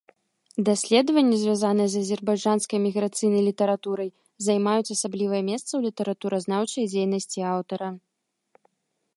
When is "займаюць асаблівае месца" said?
4.47-5.69